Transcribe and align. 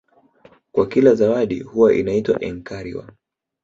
Kwa 0.71 0.87
kila 0.87 1.15
zawadi 1.15 1.59
huwa 1.59 1.93
inaitwa 1.93 2.43
enkariwa 2.43 3.11